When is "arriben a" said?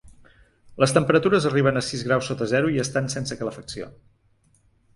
1.49-1.83